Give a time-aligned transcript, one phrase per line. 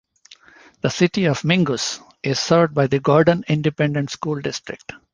[0.81, 4.93] The City of Mingus is served by the Gordon Independent School District.